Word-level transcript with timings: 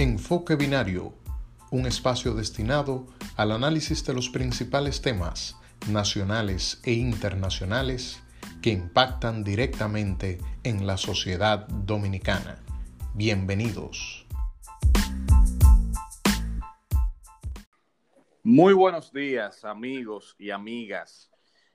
Enfoque 0.00 0.54
Binario, 0.54 1.12
un 1.72 1.84
espacio 1.84 2.32
destinado 2.34 3.08
al 3.36 3.50
análisis 3.50 4.06
de 4.06 4.14
los 4.14 4.28
principales 4.28 5.02
temas 5.02 5.56
nacionales 5.90 6.80
e 6.84 6.92
internacionales 6.92 8.22
que 8.62 8.70
impactan 8.70 9.42
directamente 9.42 10.38
en 10.62 10.86
la 10.86 10.98
sociedad 10.98 11.66
dominicana. 11.66 12.60
Bienvenidos. 13.14 14.24
Muy 18.44 18.74
buenos 18.74 19.12
días 19.12 19.64
amigos 19.64 20.36
y 20.38 20.50
amigas. 20.50 21.28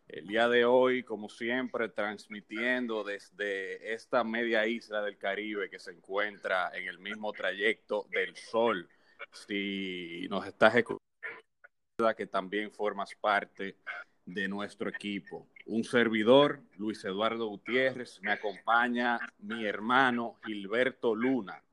El 0.07 0.27
día 0.27 0.47
de 0.47 0.65
hoy, 0.65 1.03
como 1.03 1.29
siempre, 1.29 1.89
transmitiendo 1.89 3.03
desde 3.03 3.93
esta 3.93 4.23
media 4.23 4.67
isla 4.67 5.01
del 5.01 5.17
Caribe 5.17 5.69
que 5.69 5.79
se 5.79 5.91
encuentra 5.91 6.71
en 6.73 6.87
el 6.87 6.99
mismo 6.99 7.31
trayecto 7.31 8.05
del 8.11 8.35
Sol. 8.35 8.87
Si 9.31 10.27
nos 10.29 10.45
estás 10.45 10.75
escuchando, 10.75 11.03
que 12.17 12.27
también 12.27 12.71
formas 12.71 13.15
parte 13.19 13.77
de 14.25 14.47
nuestro 14.47 14.89
equipo. 14.89 15.47
Un 15.65 15.83
servidor, 15.83 16.61
Luis 16.77 17.03
Eduardo 17.05 17.47
Gutiérrez, 17.47 18.19
me 18.21 18.31
acompaña 18.31 19.19
mi 19.39 19.65
hermano 19.65 20.37
Gilberto 20.43 21.15
Luna. 21.15 21.63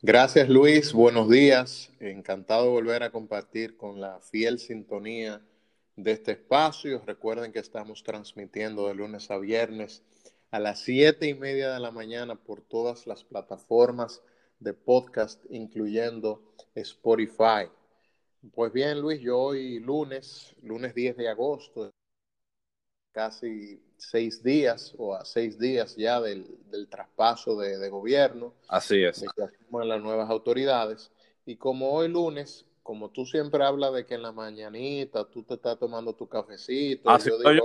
Gracias 0.00 0.48
Luis, 0.48 0.92
buenos 0.92 1.28
días. 1.28 1.92
Encantado 2.00 2.64
de 2.64 2.70
volver 2.70 3.02
a 3.02 3.10
compartir 3.10 3.76
con 3.76 4.00
la 4.00 4.18
fiel 4.20 4.58
sintonía 4.58 5.40
de 5.96 6.12
este 6.12 6.32
espacio. 6.32 7.02
Recuerden 7.06 7.52
que 7.52 7.58
estamos 7.58 8.02
transmitiendo 8.02 8.88
de 8.88 8.94
lunes 8.94 9.30
a 9.30 9.38
viernes 9.38 10.02
a 10.50 10.58
las 10.58 10.80
siete 10.80 11.28
y 11.28 11.34
media 11.34 11.72
de 11.72 11.80
la 11.80 11.90
mañana 11.90 12.34
por 12.34 12.60
todas 12.60 13.06
las 13.06 13.24
plataformas 13.24 14.22
de 14.58 14.74
podcast, 14.74 15.42
incluyendo 15.50 16.54
Spotify. 16.74 17.70
Pues 18.52 18.72
bien, 18.72 19.00
Luis, 19.00 19.20
yo 19.20 19.38
hoy 19.38 19.78
lunes, 19.80 20.54
lunes 20.62 20.94
10 20.94 21.16
de 21.16 21.28
agosto, 21.28 21.90
casi 23.12 23.80
seis 23.96 24.42
días 24.42 24.94
o 24.98 25.14
a 25.14 25.24
seis 25.24 25.58
días 25.58 25.96
ya 25.96 26.20
del, 26.20 26.46
traspaso 26.90 27.56
de, 27.56 27.88
gobierno. 27.88 28.54
Así 28.68 29.02
es. 29.04 29.20
De 29.20 29.28
que 29.28 29.86
las 29.86 30.02
nuevas 30.02 30.28
autoridades. 30.28 31.10
Y 31.46 31.56
como 31.56 31.92
hoy 31.92 32.08
lunes 32.08 32.66
como 32.82 33.10
tú 33.10 33.24
siempre 33.24 33.64
hablas 33.64 33.92
de 33.92 34.04
que 34.04 34.14
en 34.14 34.22
la 34.22 34.32
mañanita 34.32 35.24
tú 35.24 35.42
te 35.42 35.54
estás 35.54 35.78
tomando 35.78 36.14
tu 36.14 36.28
cafecito, 36.28 37.08
Así 37.10 37.30
yo 37.30 37.38
digo, 37.38 37.64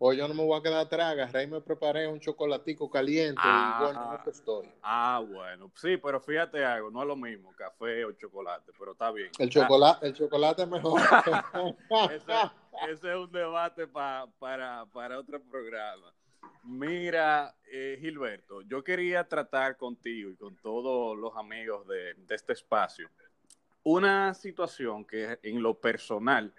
hoy, 0.00 0.16
yo 0.16 0.28
no 0.28 0.34
me 0.34 0.44
voy 0.44 0.58
a 0.58 0.62
quedar 0.62 0.80
atrás, 0.86 1.32
Rey 1.32 1.46
me 1.46 1.60
preparé 1.60 2.06
un 2.06 2.20
chocolatico 2.20 2.90
caliente 2.90 3.40
y 3.42 3.82
bueno, 3.82 4.20
no 4.24 4.30
estoy. 4.30 4.68
Ah, 4.82 5.22
bueno, 5.26 5.72
sí, 5.74 5.96
pero 5.96 6.20
fíjate 6.20 6.64
algo, 6.64 6.90
no 6.90 7.02
es 7.02 7.08
lo 7.08 7.16
mismo, 7.16 7.52
café 7.56 8.04
o 8.04 8.12
chocolate, 8.12 8.72
pero 8.78 8.92
está 8.92 9.10
bien. 9.10 9.30
El 9.38 9.48
chocolate, 9.48 10.06
el 10.06 10.14
chocolate 10.14 10.62
es 10.62 10.68
mejor. 10.68 11.00
ese, 12.12 13.10
es 13.10 13.16
un 13.16 13.32
debate 13.32 13.86
para, 13.86 14.26
para 14.38 15.18
otro 15.18 15.42
programa. 15.50 16.12
Mira, 16.62 17.54
eh, 17.72 17.96
Gilberto, 18.00 18.60
yo 18.62 18.84
quería 18.84 19.26
tratar 19.26 19.78
contigo 19.78 20.30
y 20.30 20.36
con 20.36 20.54
todos 20.56 21.16
los 21.16 21.34
amigos 21.36 21.86
de, 21.88 22.14
de 22.14 22.34
este 22.34 22.52
espacio 22.52 23.08
una 23.90 24.34
situación 24.34 25.06
que 25.06 25.38
en 25.42 25.62
lo 25.62 25.80
personal 25.80 26.52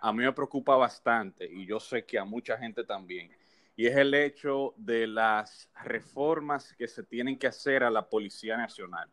a 0.00 0.12
mí 0.12 0.22
me 0.22 0.32
preocupa 0.32 0.76
bastante 0.76 1.44
y 1.44 1.66
yo 1.66 1.80
sé 1.80 2.04
que 2.04 2.20
a 2.20 2.24
mucha 2.24 2.56
gente 2.56 2.84
también, 2.84 3.32
y 3.74 3.86
es 3.86 3.96
el 3.96 4.14
hecho 4.14 4.74
de 4.76 5.08
las 5.08 5.68
reformas 5.82 6.72
que 6.74 6.86
se 6.86 7.02
tienen 7.02 7.36
que 7.36 7.48
hacer 7.48 7.82
a 7.82 7.90
la 7.90 8.08
Policía 8.08 8.56
Nacional. 8.56 9.10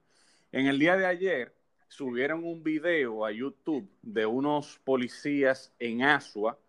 En 0.51 0.67
el 0.67 0.77
día 0.77 0.95
de 0.95 1.07
ayer 1.07 1.55
subieron 1.87 2.43
un 2.43 2.63
video 2.63 3.25
a 3.25 3.31
YouTube 3.31 3.89
de 4.03 4.27
unos 4.27 4.79
policías 4.83 5.73
en 5.79 6.03
Asua 6.03 6.59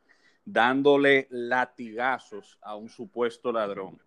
dándole 0.47 1.27
latigazos 1.29 2.59
a 2.63 2.75
un 2.75 2.89
supuesto 2.89 3.53
ladrón. 3.53 4.01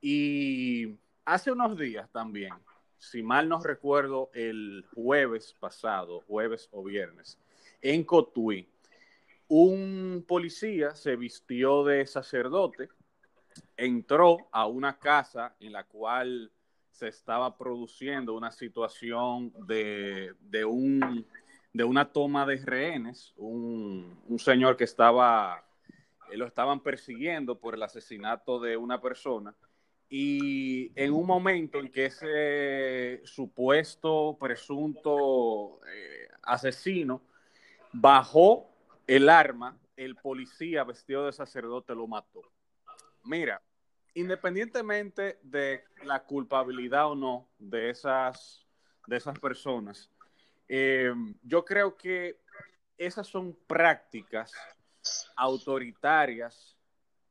Y 0.00 0.98
hace 1.24 1.52
unos 1.52 1.78
días 1.78 2.10
también 2.10 2.52
si 2.98 3.22
mal 3.22 3.48
no 3.48 3.60
recuerdo, 3.62 4.30
el 4.34 4.84
jueves 4.94 5.54
pasado, 5.58 6.20
jueves 6.26 6.68
o 6.72 6.82
viernes, 6.82 7.38
en 7.82 8.04
Cotuí, 8.04 8.68
un 9.48 10.24
policía 10.26 10.94
se 10.94 11.16
vistió 11.16 11.84
de 11.84 12.06
sacerdote, 12.06 12.88
entró 13.76 14.48
a 14.50 14.66
una 14.66 14.98
casa 14.98 15.54
en 15.60 15.72
la 15.72 15.84
cual 15.84 16.50
se 16.90 17.08
estaba 17.08 17.56
produciendo 17.56 18.34
una 18.34 18.50
situación 18.50 19.52
de, 19.66 20.34
un, 20.64 21.26
de 21.72 21.84
una 21.84 22.10
toma 22.10 22.46
de 22.46 22.56
rehenes, 22.56 23.34
un, 23.36 24.18
un 24.26 24.38
señor 24.38 24.76
que 24.76 24.84
estaba, 24.84 25.62
lo 26.32 26.46
estaban 26.46 26.80
persiguiendo 26.80 27.58
por 27.58 27.74
el 27.74 27.82
asesinato 27.82 28.58
de 28.58 28.76
una 28.76 29.00
persona 29.00 29.54
y 30.08 30.92
en 30.94 31.12
un 31.12 31.26
momento 31.26 31.78
en 31.80 31.90
que 31.90 32.06
ese 32.06 33.26
supuesto 33.26 34.36
presunto 34.38 35.80
eh, 35.86 36.28
asesino 36.42 37.22
bajó 37.92 38.70
el 39.06 39.28
arma, 39.28 39.76
el 39.96 40.16
policía 40.16 40.84
vestido 40.84 41.26
de 41.26 41.32
sacerdote 41.32 41.94
lo 41.94 42.06
mató. 42.06 42.42
Mira, 43.24 43.60
independientemente 44.14 45.38
de 45.42 45.84
la 46.04 46.22
culpabilidad 46.22 47.10
o 47.10 47.14
no 47.16 47.48
de 47.58 47.90
esas, 47.90 48.64
de 49.06 49.16
esas 49.16 49.38
personas, 49.38 50.10
eh, 50.68 51.12
yo 51.42 51.64
creo 51.64 51.96
que 51.96 52.38
esas 52.96 53.26
son 53.26 53.56
prácticas 53.66 54.52
autoritarias 55.36 56.75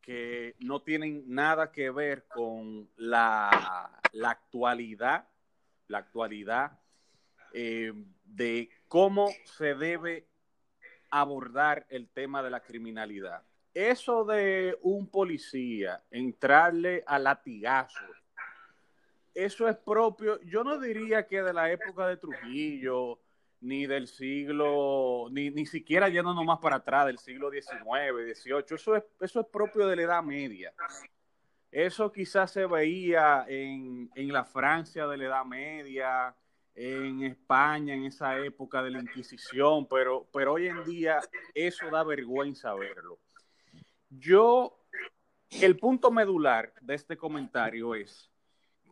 que 0.06 0.56
no 0.60 0.84
tienen 0.84 1.24
nada 1.28 1.72
que 1.72 1.90
ver 1.90 2.26
con 2.28 2.88
la, 2.96 3.90
actualidad, 4.24 5.28
la 5.88 5.98
actualidad 5.98 6.80
eh, 7.54 7.92
de 8.24 8.70
cómo 8.88 9.30
se 9.46 9.74
debe 9.74 10.28
abordar 11.10 11.88
el 11.90 12.08
tema 12.08 12.44
de 12.44 12.52
la 12.52 12.60
criminalidad. 12.60 13.42
Eso 13.74 14.24
de 14.26 14.78
un 14.84 15.08
policía 15.08 16.04
entrarle 16.12 17.04
a 17.08 17.18
latigazo, 17.18 18.06
eso 19.34 19.68
es 19.68 19.76
propio, 19.76 20.40
yo 20.44 20.64
no 20.64 20.80
diría 20.80 21.28
que 21.28 21.42
de 21.42 21.52
la 21.52 21.72
época 21.72 22.08
de 22.08 22.18
Trujillo, 22.18 23.20
ni 23.66 23.88
del 23.88 24.08
siglo, 24.08 25.28
ni, 25.32 25.50
ni 25.50 25.66
siquiera 25.66 26.10
yendo 26.10 26.34
nomás 26.34 26.60
para 26.60 26.78
atrás, 26.78 27.08
del 27.08 27.18
siglo 27.18 27.50
XIX, 27.50 28.36
XVIII. 28.36 28.76
Eso 28.76 28.96
es, 28.96 29.04
eso 29.20 29.40
es 29.40 29.48
propio 29.48 29.88
de 29.88 29.96
la 29.96 30.02
Edad 30.04 30.24
Media. 30.24 30.74
Eso 31.72 32.12
quizás 32.12 32.52
se 32.52 32.66
veía 32.66 33.46
en, 33.48 34.10
en 34.16 34.32
la 34.32 34.46
Francia 34.46 35.08
de 35.08 35.18
la 35.18 35.26
Edad 35.26 35.46
Media, 35.46 36.36
en 36.76 37.24
España 37.24 37.94
en 37.94 38.06
esa 38.06 38.38
época 38.38 38.84
de 38.84 38.92
la 38.92 39.00
Inquisición, 39.00 39.88
pero, 39.88 40.28
pero 40.32 40.54
hoy 40.54 40.68
en 40.68 40.84
día 40.84 41.20
eso 41.54 41.90
da 41.90 42.04
vergüenza 42.04 42.74
verlo. 42.76 43.20
Yo, 44.10 44.86
el 45.50 45.78
punto 45.78 46.12
medular 46.12 46.74
de 46.82 46.96
este 46.96 47.18
comentario 47.18 47.96
es 47.96 48.30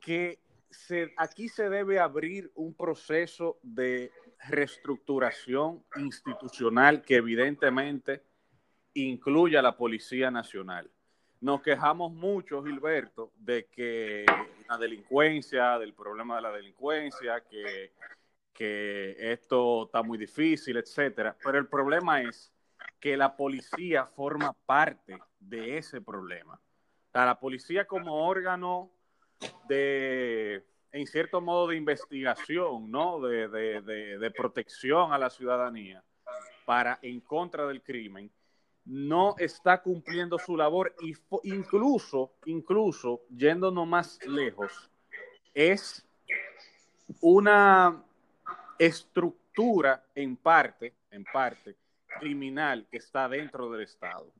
que 0.01 0.39
se, 0.69 1.13
aquí 1.17 1.49
se 1.49 1.69
debe 1.69 1.99
abrir 1.99 2.51
un 2.55 2.73
proceso 2.73 3.59
de 3.61 4.11
reestructuración 4.49 5.83
institucional 5.97 7.01
que 7.03 7.15
evidentemente 7.15 8.23
incluye 8.93 9.57
a 9.57 9.61
la 9.61 9.75
Policía 9.75 10.29
Nacional. 10.29 10.89
Nos 11.41 11.61
quejamos 11.61 12.11
mucho, 12.11 12.63
Gilberto, 12.63 13.31
de 13.35 13.65
que 13.65 14.25
la 14.69 14.77
delincuencia, 14.77 15.77
del 15.77 15.93
problema 15.93 16.37
de 16.37 16.41
la 16.41 16.51
delincuencia, 16.51 17.41
que, 17.41 17.91
que 18.53 19.15
esto 19.19 19.85
está 19.85 20.01
muy 20.03 20.17
difícil, 20.17 20.77
etcétera. 20.77 21.35
Pero 21.43 21.57
el 21.57 21.67
problema 21.67 22.21
es 22.21 22.53
que 22.99 23.17
la 23.17 23.35
policía 23.35 24.05
forma 24.05 24.53
parte 24.65 25.19
de 25.39 25.77
ese 25.77 25.99
problema. 25.99 26.59
la 27.13 27.37
policía 27.39 27.85
como 27.85 28.25
órgano 28.25 28.91
de 29.67 30.65
en 30.93 31.07
cierto 31.07 31.41
modo 31.41 31.67
de 31.67 31.75
investigación, 31.75 32.89
¿no? 32.89 33.19
De, 33.19 33.47
de, 33.49 34.31
protección 34.31 35.11
a 35.11 35.17
la 35.17 35.29
ciudadanía 35.29 36.03
para 36.65 36.99
en 37.01 37.19
contra 37.19 37.65
del 37.65 37.81
crimen, 37.81 38.31
no 38.85 39.35
está 39.39 39.81
cumpliendo 39.81 40.37
su 40.37 40.55
labor 40.55 40.95
y 41.01 41.13
incluso, 41.43 42.33
incluso 42.45 43.21
yéndonos 43.29 43.87
más 43.87 44.19
lejos, 44.25 44.91
es 45.53 46.05
una 47.21 48.03
estructura 48.77 50.05
en 50.13 50.37
parte, 50.37 50.93
en 51.09 51.23
parte, 51.23 51.75
criminal 52.19 52.85
que 52.91 52.97
está 52.97 53.27
dentro 53.27 53.71
del 53.71 53.81
Estado. 53.81 54.31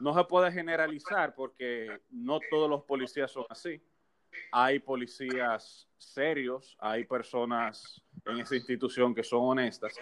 No 0.00 0.14
se 0.14 0.24
puede 0.24 0.50
generalizar 0.50 1.34
porque 1.34 2.00
no 2.10 2.40
todos 2.50 2.70
los 2.70 2.84
policías 2.84 3.30
son 3.30 3.44
así 3.50 3.82
hay 4.52 4.78
policías 4.78 5.88
serios, 5.96 6.76
hay 6.80 7.04
personas 7.04 8.02
en 8.26 8.40
esa 8.40 8.56
institución 8.56 9.14
que 9.14 9.22
son 9.22 9.40
honestas, 9.42 9.94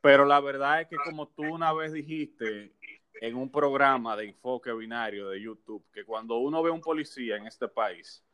pero 0.00 0.24
la 0.24 0.40
verdad 0.40 0.82
es 0.82 0.88
que 0.88 0.96
como 0.96 1.28
tú 1.28 1.42
una 1.42 1.72
vez 1.72 1.92
dijiste 1.92 2.72
en 3.20 3.36
un 3.36 3.50
programa 3.50 4.16
de 4.16 4.26
enfoque 4.26 4.72
binario 4.72 5.28
de 5.28 5.40
YouTube, 5.40 5.84
que 5.92 6.04
cuando 6.04 6.38
uno 6.38 6.62
ve 6.62 6.70
un 6.70 6.80
policía 6.80 7.36
en 7.36 7.46
este 7.46 7.68
país, 7.68 8.24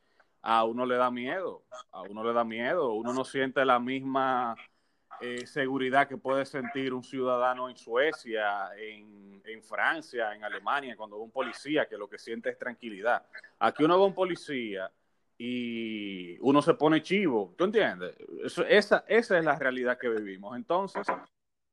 a 0.40 0.64
uno 0.64 0.86
le 0.86 0.96
da 0.96 1.10
miedo, 1.10 1.64
a 1.90 2.02
uno 2.02 2.24
le 2.24 2.32
da 2.32 2.44
miedo, 2.44 2.92
uno 2.92 3.12
no 3.12 3.24
siente 3.24 3.64
la 3.64 3.78
misma 3.78 4.56
eh, 5.20 5.46
seguridad 5.46 6.06
que 6.06 6.16
puede 6.16 6.46
sentir 6.46 6.94
un 6.94 7.02
ciudadano 7.02 7.68
en 7.68 7.76
Suecia, 7.76 8.70
en, 8.78 9.42
en, 9.44 9.62
Francia, 9.62 10.34
en 10.34 10.44
Alemania, 10.44 10.96
cuando 10.96 11.16
ve 11.16 11.24
un 11.24 11.32
policía 11.32 11.86
que 11.86 11.96
lo 11.96 12.08
que 12.08 12.18
siente 12.18 12.50
es 12.50 12.58
tranquilidad. 12.58 13.26
Aquí 13.58 13.82
uno 13.82 13.98
ve 13.98 14.04
un 14.04 14.14
policía 14.14 14.90
y 15.38 16.36
uno 16.40 16.60
se 16.60 16.74
pone 16.74 17.00
chivo, 17.00 17.54
¿tú 17.56 17.64
entiendes? 17.64 18.16
esa, 18.68 19.04
esa 19.06 19.38
es 19.38 19.44
la 19.44 19.56
realidad 19.56 19.96
que 19.96 20.08
vivimos. 20.08 20.56
Entonces, 20.56 21.06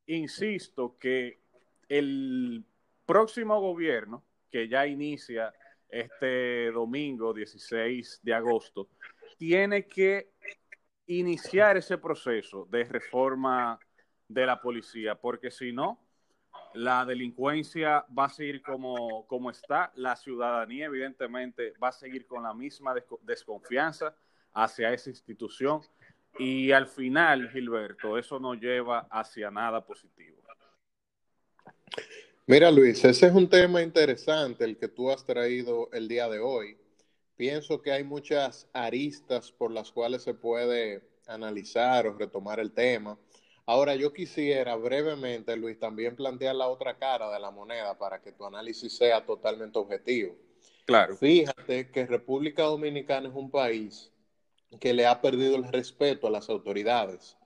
insisto 0.05 0.97
que 0.99 1.41
el 1.89 2.63
próximo 3.05 3.59
gobierno, 3.59 4.23
que 4.51 4.67
ya 4.67 4.85
inicia 4.85 5.51
este 5.89 6.71
domingo 6.71 7.33
16 7.33 8.19
de 8.21 8.33
agosto, 8.35 8.87
tiene 9.37 9.87
que 9.87 10.29
iniciar 11.07 11.77
ese 11.77 11.97
proceso 11.97 12.67
de 12.69 12.83
reforma 12.83 13.79
de 14.27 14.45
la 14.45 14.61
policía, 14.61 15.15
porque 15.15 15.49
si 15.49 15.71
no, 15.71 16.04
la 16.75 17.05
delincuencia 17.05 18.05
va 18.17 18.25
a 18.25 18.29
seguir 18.29 18.61
como, 18.61 19.25
como 19.27 19.49
está, 19.49 19.91
la 19.95 20.15
ciudadanía 20.15 20.85
evidentemente 20.85 21.73
va 21.81 21.89
a 21.89 21.93
seguir 21.93 22.27
con 22.27 22.43
la 22.43 22.53
misma 22.53 22.93
desconfianza 23.21 24.15
hacia 24.53 24.93
esa 24.93 25.09
institución 25.09 25.81
y 26.37 26.71
al 26.71 26.87
final, 26.87 27.49
Gilberto, 27.49 28.17
eso 28.17 28.39
no 28.39 28.55
lleva 28.55 29.07
hacia 29.09 29.49
nada 29.49 29.85
positivo. 29.85 30.37
Mira, 32.45 32.69
Luis, 32.69 33.03
ese 33.03 33.27
es 33.27 33.33
un 33.33 33.49
tema 33.49 33.81
interesante 33.81 34.65
el 34.65 34.77
que 34.77 34.87
tú 34.87 35.09
has 35.09 35.25
traído 35.25 35.89
el 35.93 36.07
día 36.07 36.27
de 36.29 36.39
hoy. 36.39 36.77
Pienso 37.35 37.81
que 37.81 37.91
hay 37.91 38.03
muchas 38.03 38.69
aristas 38.73 39.51
por 39.51 39.71
las 39.71 39.91
cuales 39.91 40.23
se 40.23 40.33
puede 40.33 41.01
analizar 41.27 42.05
o 42.05 42.17
retomar 42.17 42.59
el 42.59 42.71
tema. 42.71 43.17
Ahora, 43.67 43.95
yo 43.95 44.13
quisiera 44.13 44.75
brevemente, 44.75 45.55
Luis, 45.57 45.79
también 45.79 46.15
plantear 46.15 46.55
la 46.55 46.67
otra 46.67 46.97
cara 46.97 47.31
de 47.31 47.39
la 47.39 47.49
moneda 47.49 47.97
para 47.97 48.21
que 48.21 48.31
tu 48.31 48.45
análisis 48.45 48.95
sea 48.95 49.25
totalmente 49.25 49.79
objetivo. 49.79 50.35
Claro. 50.85 51.17
Fíjate 51.17 51.89
que 51.89 52.05
República 52.05 52.63
Dominicana 52.63 53.27
es 53.27 53.35
un 53.35 53.49
país 53.49 54.11
que 54.79 54.93
le 54.93 55.07
ha 55.07 55.19
perdido 55.19 55.55
el 55.55 55.63
respeto 55.71 56.27
a 56.27 56.31
las 56.31 56.49
autoridades. 56.49 57.37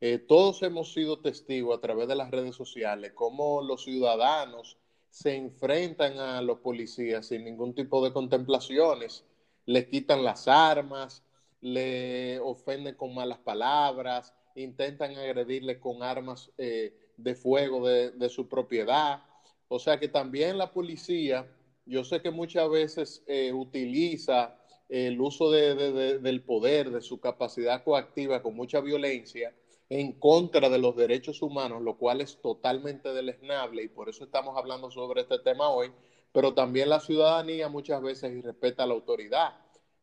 Eh, 0.00 0.18
todos 0.18 0.62
hemos 0.64 0.92
sido 0.92 1.20
testigos 1.20 1.78
a 1.78 1.80
través 1.80 2.08
de 2.08 2.16
las 2.16 2.32
redes 2.32 2.56
sociales 2.56 3.12
cómo 3.14 3.62
los 3.62 3.84
ciudadanos 3.84 4.76
se 5.10 5.36
enfrentan 5.36 6.18
a 6.18 6.42
los 6.42 6.58
policías 6.58 7.26
sin 7.26 7.44
ningún 7.44 7.74
tipo 7.74 8.04
de 8.04 8.12
contemplaciones, 8.12 9.24
les 9.66 9.86
quitan 9.86 10.24
las 10.24 10.48
armas, 10.48 11.22
le 11.60 12.40
ofenden 12.40 12.96
con 12.96 13.14
malas 13.14 13.38
palabras, 13.38 14.34
intentan 14.56 15.16
agredirle 15.16 15.80
con 15.80 16.02
armas 16.02 16.50
eh, 16.58 16.94
de 17.16 17.34
fuego 17.34 17.86
de, 17.86 18.28
su 18.28 18.48
propiedad. 18.48 19.22
O 19.68 19.78
sea 19.78 19.98
que 19.98 20.08
también 20.08 20.58
la 20.58 20.72
policía, 20.72 21.46
yo 21.86 22.04
sé 22.04 22.20
que 22.20 22.30
muchas 22.30 22.68
veces 22.70 23.22
eh, 23.26 23.52
utiliza 23.52 24.58
el 24.88 25.20
uso 25.20 25.50
del 25.50 26.42
poder, 26.42 26.90
de 26.90 27.00
su 27.00 27.18
capacidad 27.18 27.82
coactiva 27.82 28.42
con 28.42 28.54
mucha 28.54 28.80
violencia 28.80 29.54
en 29.88 30.12
contra 30.12 30.70
de 30.70 30.78
los 30.78 30.96
derechos 30.96 31.42
humanos, 31.42 31.82
lo 31.82 31.96
cual 31.98 32.20
es 32.20 32.40
totalmente 32.40 33.12
deleznable 33.12 33.82
y 33.82 33.88
por 33.88 34.08
eso 34.08 34.24
estamos 34.24 34.56
hablando 34.56 34.90
sobre 34.90 35.22
este 35.22 35.38
tema 35.38 35.68
hoy, 35.68 35.92
pero 36.32 36.54
también 36.54 36.88
la 36.88 37.00
ciudadanía 37.00 37.68
muchas 37.68 38.00
veces 38.00 38.32
irrespeta 38.32 38.84
a 38.84 38.86
la 38.86 38.94
autoridad. 38.94 39.54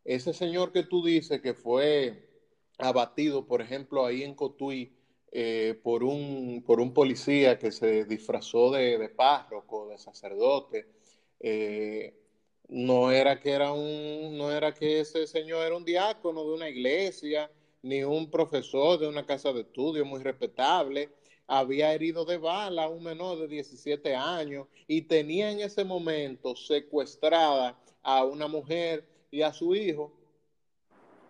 Ese 0.06 0.34
señor 0.34 0.72
que 0.72 0.84
tú 0.84 1.04
dices 1.04 1.42
que 1.42 1.54
fue 1.54 2.29
abatido, 2.80 3.46
por 3.46 3.62
ejemplo, 3.62 4.06
ahí 4.06 4.24
en 4.24 4.34
Cotuí, 4.34 4.92
eh, 5.32 5.80
por, 5.84 6.04
un, 6.04 6.64
por 6.66 6.80
un 6.80 6.94
policía 6.94 7.60
que 7.60 7.72
se 7.72 8.06
disfrazó 8.06 8.72
de, 8.72 9.10
párroco, 9.10 9.90
de 9.90 9.98
sacerdote, 9.98 10.88
eh, 11.40 12.16
no 12.70 13.12
era 13.12 13.40
que 13.40 13.52
era 13.52 13.72
un, 13.72 14.38
no 14.38 14.52
era 14.52 14.74
que 14.74 15.02
ese 15.02 15.28
señor 15.28 15.66
era 15.66 15.76
un 15.76 15.86
diácono 15.86 16.44
de 16.46 16.54
una 16.54 16.70
iglesia, 16.70 17.52
ni 17.82 18.04
un 18.04 18.30
profesor 18.30 19.00
de 19.00 19.08
una 19.08 19.26
casa 19.26 19.54
de 19.54 19.62
estudio 19.62 20.06
muy 20.06 20.22
respetable, 20.22 21.10
había 21.48 21.94
herido 21.94 22.26
de 22.26 22.38
bala 22.38 22.84
a 22.84 22.90
un 22.90 23.04
menor 23.04 23.40
de 23.40 23.48
17 23.48 24.16
años 24.16 24.68
y 24.88 25.02
tenía 25.04 25.52
en 25.52 25.62
ese 25.62 25.84
momento 25.84 26.56
secuestrada 26.56 27.80
a 28.04 28.24
una 28.24 28.48
mujer 28.48 29.08
y 29.32 29.42
a 29.42 29.54
su 29.54 29.76
hijo, 29.76 30.12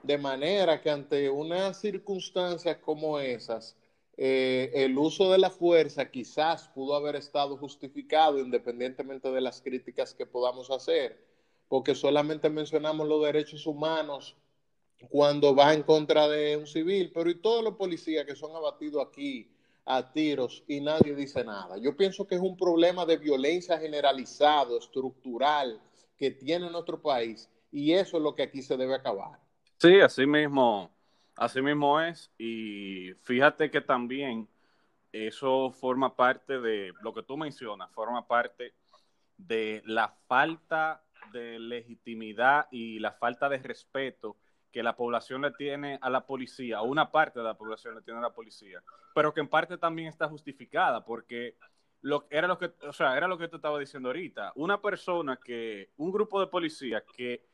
de 0.04 0.18
manera 0.18 0.82
que 0.82 0.90
ante 0.90 1.30
unas 1.30 1.80
circunstancias 1.80 2.78
como 2.78 3.20
esas, 3.20 3.76
eh, 4.18 4.72
el 4.74 4.98
uso 4.98 5.32
de 5.32 5.38
la 5.38 5.50
fuerza 5.50 6.10
quizás 6.12 6.68
pudo 6.70 6.96
haber 6.96 7.16
estado 7.16 7.58
justificado 7.58 8.40
independientemente 8.40 9.32
de 9.32 9.42
las 9.42 9.62
críticas 9.62 10.14
que 10.14 10.26
podamos 10.26 10.70
hacer, 10.72 11.18
porque 11.68 11.96
solamente 11.96 12.50
mencionamos 12.50 13.08
los 13.08 13.24
derechos 13.24 13.66
humanos 13.66 14.36
cuando 15.10 15.56
va 15.56 15.74
en 15.74 15.84
contra 15.84 16.28
de 16.28 16.58
un 16.58 16.68
civil, 16.68 17.12
pero 17.14 17.30
y 17.30 17.36
todos 17.36 17.64
los 17.64 17.76
policías 17.76 18.26
que 18.26 18.36
son 18.36 18.56
abatidos 18.56 19.06
aquí 19.08 19.50
a 19.86 20.12
tiros 20.12 20.64
y 20.68 20.82
nadie 20.82 21.16
dice 21.16 21.44
nada. 21.44 21.78
Yo 21.78 21.96
pienso 21.96 22.28
que 22.28 22.36
es 22.36 22.42
un 22.42 22.58
problema 22.58 23.06
de 23.06 23.18
violencia 23.18 23.80
generalizado, 23.80 24.78
estructural, 24.78 25.82
que 26.18 26.32
tiene 26.32 26.70
nuestro 26.70 27.02
país 27.02 27.50
y 27.72 27.94
eso 27.94 28.18
es 28.18 28.24
lo 28.24 28.36
que 28.36 28.44
aquí 28.44 28.62
se 28.62 28.76
debe 28.76 28.96
acabar. 28.96 29.40
Sí, 29.82 30.02
así 30.02 30.26
mismo, 30.28 30.92
así 31.38 31.62
mismo 31.62 32.02
es. 32.02 32.32
Y 32.38 33.14
fíjate 33.24 33.72
que 33.72 33.80
también 33.80 34.50
eso 35.12 35.72
forma 35.72 36.16
parte 36.16 36.60
de 36.60 36.94
lo 37.02 37.14
que 37.14 37.24
tú 37.24 37.38
mencionas, 37.38 37.90
forma 37.92 38.28
parte 38.28 38.74
de 39.38 39.82
la 39.86 40.10
falta 40.28 41.02
de 41.32 41.60
legitimidad 41.60 42.68
y 42.72 43.00
la 43.00 43.14
falta 43.14 43.48
de 43.48 43.60
respeto 43.60 44.36
que 44.72 44.84
la 44.84 44.98
población 44.98 45.44
le 45.44 45.52
tiene 45.52 45.98
a 46.02 46.10
la 46.10 46.26
policía, 46.26 46.82
una 46.82 47.10
parte 47.12 47.40
de 47.40 47.46
la 47.46 47.58
población 47.58 47.96
le 47.96 48.02
tiene 48.02 48.20
a 48.20 48.24
la 48.24 48.34
policía, 48.34 48.84
pero 49.16 49.34
que 49.34 49.40
en 49.40 49.48
parte 49.48 49.78
también 49.78 50.10
está 50.10 50.28
justificada, 50.28 51.06
porque 51.06 51.56
lo, 52.02 52.28
era 52.30 52.48
lo 52.48 52.58
que, 52.58 52.74
o 52.88 52.94
sea, 52.94 53.16
era 53.18 53.28
lo 53.28 53.38
que 53.38 53.48
te 53.48 53.56
estaba 53.56 53.80
diciendo 53.80 54.10
ahorita, 54.10 54.52
una 54.56 54.82
persona 54.82 55.40
que, 55.44 55.92
un 55.98 56.12
grupo 56.12 56.40
de 56.40 56.48
policías 56.48 57.04
que 57.16 57.46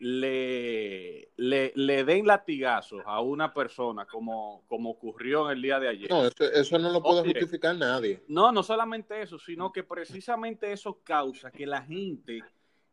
le, 0.00 1.28
le, 1.36 2.04
den 2.04 2.26
latigazos 2.26 3.02
a 3.04 3.20
una 3.20 3.52
persona 3.52 4.06
como, 4.06 4.64
como 4.66 4.90
ocurrió 4.90 5.50
en 5.50 5.58
el 5.58 5.62
día 5.62 5.78
de 5.78 5.88
ayer. 5.88 6.10
No, 6.10 6.24
eso, 6.26 6.78
no 6.78 6.90
lo 6.90 7.02
puede 7.02 7.22
justificar 7.22 7.76
nadie. 7.76 8.24
No, 8.26 8.50
no 8.50 8.62
solamente 8.62 9.20
eso, 9.20 9.38
sino 9.38 9.70
que 9.70 9.82
precisamente 9.82 10.72
eso 10.72 11.00
causa 11.04 11.50
que 11.50 11.66
la 11.66 11.82
gente 11.82 12.42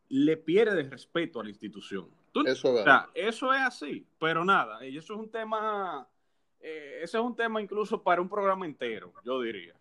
le 0.10 0.36
pierde 0.36 0.82
el 0.82 0.92
respeto 0.92 1.40
a 1.40 1.44
la 1.44 1.50
institución. 1.50 2.10
Eso, 2.46 2.76
eso 3.16 3.54
es 3.54 3.62
así, 3.62 4.06
pero 4.20 4.46
nada, 4.46 4.86
y 4.86 4.98
eso 4.98 5.14
es 5.14 5.20
un 5.20 5.32
tema, 5.32 6.08
eh, 6.60 7.00
ese 7.02 7.18
es 7.18 7.24
un 7.24 7.36
tema 7.36 7.60
incluso 7.60 8.04
para 8.04 8.22
un 8.22 8.30
programa 8.30 8.66
entero, 8.66 9.12
yo 9.26 9.42
diría. 9.42 9.74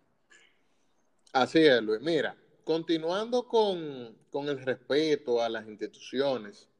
Así 1.34 1.58
es, 1.58 1.82
Luis. 1.82 2.00
Mira, 2.00 2.34
continuando 2.64 3.46
con, 3.46 4.16
con 4.30 4.48
el 4.48 4.64
respeto 4.64 5.42
a 5.42 5.50
las 5.50 5.66
instituciones, 5.66 6.70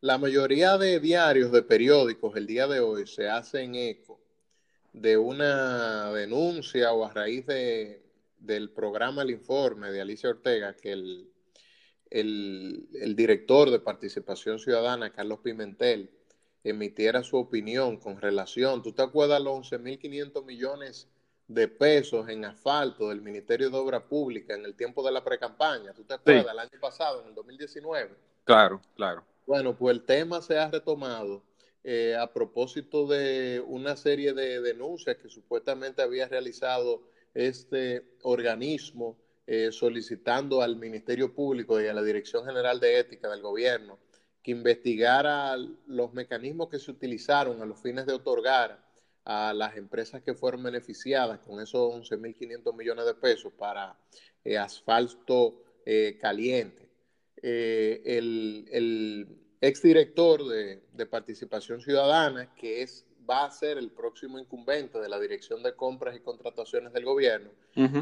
la 0.00 0.18
mayoría 0.18 0.78
de 0.78 1.00
diarios, 1.00 1.52
de 1.52 1.62
periódicos, 1.62 2.36
el 2.36 2.46
día 2.46 2.66
de 2.66 2.80
hoy 2.80 3.06
se 3.06 3.28
hacen 3.28 3.74
eco 3.74 4.20
de 4.92 5.16
una 5.16 6.12
denuncia 6.12 6.92
o 6.92 7.04
a 7.04 7.12
raíz 7.12 7.46
de, 7.46 8.02
del 8.38 8.70
programa 8.70 9.22
El 9.22 9.30
Informe 9.30 9.90
de 9.90 10.00
Alicia 10.00 10.30
Ortega, 10.30 10.74
que 10.74 10.92
el 10.92 11.30
el, 12.10 13.14
director 13.16 13.70
de 13.70 13.78
Participación 13.78 14.58
Ciudadana, 14.58 15.12
Carlos 15.12 15.38
Pimentel, 15.40 16.10
emitiera 16.62 17.22
su 17.22 17.36
opinión 17.36 17.96
con 17.96 18.20
relación, 18.20 18.82
¿tú 18.82 18.92
te 18.92 19.02
acuerdas 19.02 19.40
los 19.40 19.72
11.500 19.72 20.44
millones 20.44 21.08
de 21.48 21.68
pesos 21.68 22.28
en 22.28 22.44
asfalto 22.44 23.08
del 23.08 23.22
Ministerio 23.22 23.70
de 23.70 23.78
Obra 23.78 24.06
Pública 24.06 24.54
en 24.54 24.64
el 24.64 24.74
tiempo 24.74 25.02
de 25.04 25.12
la 25.12 25.24
precampaña? 25.24 25.94
¿Tú 25.94 26.04
te 26.04 26.14
acuerdas 26.14 26.52
el 26.52 26.58
año 26.58 26.80
pasado, 26.80 27.22
en 27.22 27.28
el 27.28 27.34
2019? 27.34 28.14
Claro, 28.44 28.80
claro. 28.94 29.24
Bueno, 29.46 29.76
pues 29.76 29.96
el 29.96 30.04
tema 30.04 30.40
se 30.42 30.58
ha 30.58 30.70
retomado 30.70 31.42
eh, 31.82 32.14
a 32.16 32.32
propósito 32.32 33.06
de 33.06 33.62
una 33.66 33.96
serie 33.96 34.32
de 34.32 34.60
denuncias 34.60 35.16
que 35.16 35.28
supuestamente 35.28 36.02
había 36.02 36.28
realizado 36.28 37.02
este 37.34 38.04
organismo 38.22 39.16
eh, 39.46 39.72
solicitando 39.72 40.62
al 40.62 40.76
Ministerio 40.76 41.34
Público 41.34 41.80
y 41.80 41.86
a 41.86 41.94
la 41.94 42.02
Dirección 42.02 42.44
General 42.44 42.78
de 42.78 42.98
Ética 42.98 43.28
del 43.28 43.40
Gobierno 43.40 43.98
que 44.42 44.52
investigara 44.52 45.56
los 45.86 46.12
mecanismos 46.12 46.68
que 46.68 46.78
se 46.78 46.90
utilizaron 46.90 47.60
a 47.60 47.66
los 47.66 47.80
fines 47.80 48.06
de 48.06 48.14
otorgar 48.14 48.82
a 49.24 49.52
las 49.52 49.76
empresas 49.76 50.22
que 50.22 50.34
fueron 50.34 50.62
beneficiadas 50.62 51.40
con 51.40 51.60
esos 51.60 51.92
11.500 52.10 52.74
millones 52.74 53.04
de 53.04 53.14
pesos 53.14 53.52
para 53.52 53.96
eh, 54.44 54.56
asfalto 54.56 55.62
eh, 55.84 56.16
caliente. 56.20 56.89
Eh, 57.42 58.02
el, 58.04 58.66
el 58.70 59.26
exdirector 59.60 60.46
de, 60.46 60.82
de 60.92 61.06
Participación 61.06 61.80
Ciudadana, 61.80 62.54
que 62.54 62.82
es 62.82 63.06
va 63.30 63.44
a 63.44 63.50
ser 63.50 63.78
el 63.78 63.90
próximo 63.90 64.38
incumbente 64.38 64.98
de 64.98 65.08
la 65.08 65.20
Dirección 65.20 65.62
de 65.62 65.74
Compras 65.74 66.16
y 66.16 66.20
Contrataciones 66.20 66.92
del 66.92 67.04
Gobierno, 67.04 67.50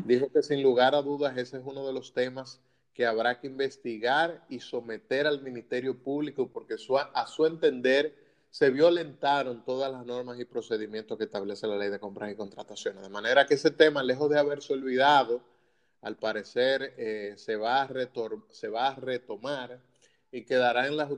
dijo 0.06 0.32
que 0.32 0.42
sin 0.42 0.62
lugar 0.62 0.94
a 0.94 1.02
dudas 1.02 1.36
ese 1.36 1.58
es 1.58 1.62
uno 1.66 1.86
de 1.86 1.92
los 1.92 2.14
temas 2.14 2.60
que 2.94 3.04
habrá 3.04 3.38
que 3.38 3.46
investigar 3.46 4.44
y 4.48 4.60
someter 4.60 5.26
al 5.26 5.42
Ministerio 5.42 5.96
Público 5.96 6.48
porque 6.48 6.76
a 7.14 7.26
su 7.26 7.46
entender 7.46 8.14
se 8.50 8.70
violentaron 8.70 9.62
todas 9.64 9.92
las 9.92 10.06
normas 10.06 10.40
y 10.40 10.46
procedimientos 10.46 11.18
que 11.18 11.24
establece 11.24 11.66
la 11.66 11.76
ley 11.76 11.90
de 11.90 12.00
compras 12.00 12.32
y 12.32 12.34
contrataciones. 12.34 13.02
De 13.02 13.10
manera 13.10 13.46
que 13.46 13.54
ese 13.54 13.70
tema, 13.70 14.02
lejos 14.02 14.30
de 14.30 14.38
haberse 14.38 14.72
olvidado, 14.72 15.42
al 16.02 16.16
parecer 16.16 16.94
eh, 16.96 17.34
se, 17.36 17.56
va 17.56 17.82
a 17.82 17.88
se 18.50 18.68
va 18.68 18.88
a 18.88 18.94
retomar 18.94 19.80
y 20.30 20.44
quedará 20.44 20.86
en 20.86 20.96
las, 20.96 21.10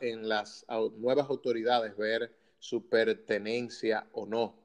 en 0.00 0.28
las 0.28 0.64
nuevas 0.96 1.28
autoridades 1.28 1.96
ver 1.96 2.34
su 2.58 2.88
pertenencia 2.88 4.06
o 4.12 4.26
no. 4.26 4.56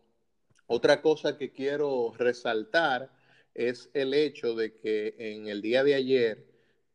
Otra 0.68 1.02
cosa 1.02 1.38
que 1.38 1.52
quiero 1.52 2.14
resaltar 2.18 3.12
es 3.54 3.90
el 3.94 4.14
hecho 4.14 4.56
de 4.56 4.78
que 4.78 5.16
en 5.18 5.48
el 5.48 5.62
día 5.62 5.84
de 5.84 5.96
ayer 5.96 6.48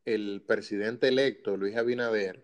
el 0.05 0.43
presidente 0.47 1.09
electo, 1.09 1.57
Luis 1.57 1.77
Abinader, 1.77 2.43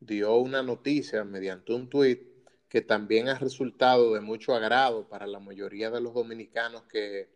dio 0.00 0.36
una 0.36 0.62
noticia 0.62 1.24
mediante 1.24 1.74
un 1.74 1.88
tuit 1.88 2.22
que 2.68 2.80
también 2.80 3.28
ha 3.28 3.38
resultado 3.38 4.14
de 4.14 4.20
mucho 4.20 4.54
agrado 4.54 5.08
para 5.08 5.26
la 5.26 5.40
mayoría 5.40 5.90
de 5.90 6.00
los 6.00 6.14
dominicanos 6.14 6.84
que 6.84 7.28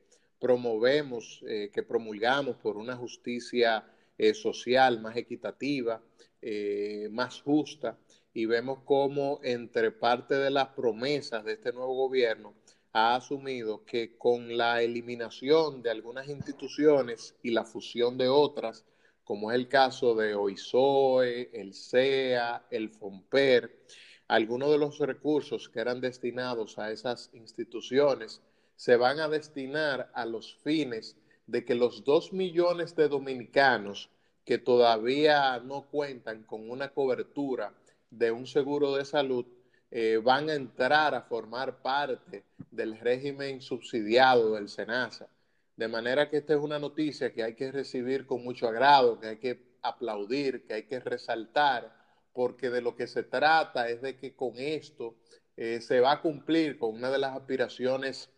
promovemos, 0.45 1.43
eh, 1.49 1.71
que 1.73 1.83
promulgamos 1.83 2.57
por 2.57 2.77
una 2.77 2.95
justicia 2.97 3.83
eh, 4.19 4.35
social 4.35 5.01
más 5.01 5.17
equitativa, 5.17 6.03
eh, 6.43 7.09
más 7.11 7.41
justa 7.41 7.97
y 8.35 8.45
vemos 8.45 8.81
cómo 8.85 9.41
entre 9.43 9.91
parte 9.91 10.35
de 10.35 10.51
las 10.51 10.69
promesas 10.69 11.47
de 11.47 11.55
este 11.55 11.73
nuevo 11.73 11.95
gobierno 11.95 12.53
ha 12.93 13.17
asumido 13.17 13.87
que 13.87 14.19
con 14.19 14.59
la 14.59 14.83
eliminación 14.83 15.81
de 15.81 15.91
algunas 15.91 16.29
instituciones 16.29 17.35
y 17.43 17.51
la 17.51 17.65
fusión 17.65 18.19
de 18.19 18.29
otras, 18.29 18.85
como 19.25 19.51
es 19.51 19.55
el 19.55 19.67
caso 19.67 20.15
de 20.15 20.35
OISOE, 20.35 21.59
el 21.59 21.73
CEA, 21.73 22.67
el 22.71 22.91
FOMPER, 22.91 23.81
algunos 24.29 24.71
de 24.73 24.77
los 24.77 24.99
recursos 24.99 25.71
que 25.71 25.81
eran 25.81 26.03
destinados 26.03 26.79
a 26.79 26.91
esas 26.91 27.31
instituciones 27.33 28.43
se 28.76 28.97
van 28.97 29.21
a 29.21 29.28
destinar 29.28 30.11
a 30.14 30.26
los 30.26 30.57
fines 30.62 31.16
de 31.47 31.64
que 31.64 31.75
los 31.75 32.04
dos 32.04 32.33
millones 32.33 32.97
de 32.97 33.09
dominicanos 33.09 34.11
que 34.45 34.59
todavía 34.59 35.59
no 35.61 35.87
cuentan 35.90 36.43
con 36.45 36.71
una 36.71 36.90
cobertura 36.90 37.73
de 38.11 38.31
un 38.31 38.47
seguro 38.47 38.95
de 38.95 39.04
salud 39.04 39.47
eh, 39.90 40.21
van 40.23 40.50
a 40.50 40.54
entrar 40.54 41.14
a 41.14 41.23
formar 41.23 41.81
parte 41.81 42.45
del 42.71 42.99
régimen 42.99 43.61
subsidiado 43.61 44.54
del 44.54 44.69
SENASA. 44.69 45.28
De 45.76 45.88
manera 45.88 46.28
que 46.31 46.38
esta 46.38 46.54
es 46.54 46.61
una 46.61 46.78
noticia 46.78 47.33
que 47.33 47.43
hay 47.43 47.54
que 47.54 47.73
recibir 47.73 48.26
con 48.26 48.43
mucho 48.43 48.69
agrado, 48.69 49.19
que 49.19 49.28
hay 49.28 49.37
que 49.38 49.76
aplaudir, 49.83 50.66
que 50.66 50.75
hay 50.75 50.83
que 50.85 51.00
resaltar, 51.00 51.93
porque 52.33 52.71
de 52.71 52.81
lo 52.81 52.97
que 52.97 53.07
se 53.07 53.23
trata 53.23 53.88
es 53.88 54.02
de 54.02 54.16
que 54.16 54.35
con 54.35 54.57
esto 54.57 55.14
eh, 55.57 55.81
se 55.81 56.00
va 56.00 56.12
a 56.12 56.21
cumplir 56.21 56.78
con 56.78 56.95
una 56.95 57.11
de 57.11 57.19
las 57.19 57.37
aspiraciones 57.37 58.31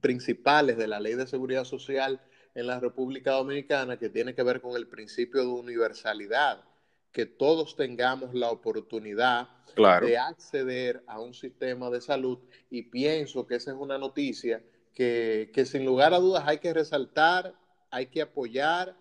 principales 0.00 0.76
de 0.76 0.86
la 0.86 1.00
Ley 1.00 1.14
de 1.14 1.26
Seguridad 1.26 1.64
Social 1.64 2.20
en 2.54 2.66
la 2.66 2.80
República 2.80 3.32
Dominicana, 3.32 3.98
que 3.98 4.10
tiene 4.10 4.34
que 4.34 4.42
ver 4.42 4.60
con 4.60 4.76
el 4.76 4.86
principio 4.86 5.40
de 5.42 5.48
universalidad 5.48 6.64
que 7.14 7.26
todos 7.26 7.76
tengamos 7.76 8.34
la 8.34 8.50
oportunidad 8.50 9.48
de 9.76 10.18
acceder 10.18 11.04
a 11.06 11.20
un 11.20 11.32
sistema 11.32 11.88
de 11.88 12.00
salud. 12.00 12.40
Y 12.70 12.82
pienso 12.82 13.46
que 13.46 13.54
esa 13.54 13.70
es 13.70 13.76
una 13.78 13.96
noticia 13.98 14.60
que, 14.92 15.64
sin 15.64 15.84
lugar 15.84 16.12
a 16.12 16.18
dudas 16.18 16.42
hay 16.44 16.58
que 16.58 16.74
resaltar, 16.74 17.54
hay 17.90 18.06
que 18.06 18.20
apoyar 18.20 18.96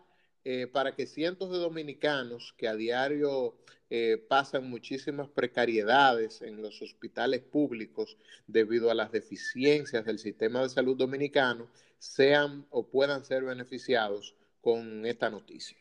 eh, 0.46 0.68
para 0.68 0.96
que 0.96 1.06
cientos 1.06 1.52
de 1.52 1.58
dominicanos 1.58 2.54
que 2.58 2.68
a 2.68 2.76
diario 2.76 3.56
eh, 3.90 4.18
pasan 4.28 4.70
muchísimas 4.70 5.30
precariedades 5.30 6.42
en 6.42 6.62
los 6.62 6.82
hospitales 6.82 7.42
públicos 7.42 8.18
debido 8.48 8.92
a 8.92 8.96
las 8.96 9.12
deficiencias 9.12 10.06
del 10.06 10.20
sistema 10.20 10.62
de 10.62 10.70
salud 10.70 10.98
dominicano 10.98 11.70
sean 11.98 12.66
o 12.70 12.88
puedan 12.90 13.24
ser 13.24 13.44
beneficiados 13.44 14.36
con 14.62 15.06
esta 15.06 15.30
noticia. 15.30 15.78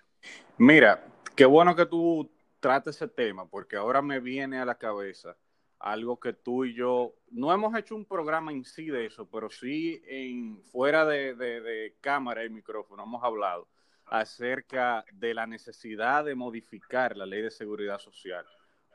Mira, 0.58 1.04
Qué 1.34 1.46
bueno 1.46 1.74
que 1.74 1.86
tú 1.86 2.30
trates 2.60 2.96
ese 2.96 3.08
tema, 3.08 3.48
porque 3.48 3.76
ahora 3.76 4.02
me 4.02 4.20
viene 4.20 4.58
a 4.58 4.66
la 4.66 4.76
cabeza 4.76 5.34
algo 5.78 6.20
que 6.20 6.34
tú 6.34 6.66
y 6.66 6.74
yo 6.74 7.14
no 7.30 7.52
hemos 7.52 7.74
hecho 7.74 7.96
un 7.96 8.04
programa 8.04 8.52
en 8.52 8.64
sí 8.64 8.86
de 8.86 9.06
eso, 9.06 9.26
pero 9.30 9.48
sí 9.48 10.02
en 10.06 10.62
fuera 10.62 11.06
de, 11.06 11.96
cámara 12.02 12.44
y 12.44 12.50
micrófono 12.50 13.04
hemos 13.04 13.24
hablado 13.24 13.66
acerca 14.12 15.06
de 15.14 15.32
la 15.32 15.46
necesidad 15.46 16.26
de 16.26 16.34
modificar 16.34 17.16
la 17.16 17.24
ley 17.24 17.40
de 17.40 17.50
seguridad 17.50 17.98
social, 17.98 18.44